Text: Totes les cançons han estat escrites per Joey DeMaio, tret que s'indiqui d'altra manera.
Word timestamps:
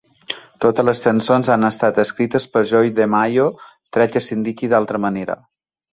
Totes 0.63 0.85
les 0.87 1.01
cançons 1.07 1.51
han 1.55 1.67
estat 1.69 1.99
escrites 2.05 2.49
per 2.55 2.63
Joey 2.71 2.91
DeMaio, 3.01 3.45
tret 3.99 4.17
que 4.17 4.27
s'indiqui 4.29 4.71
d'altra 4.73 5.03
manera. 5.05 5.37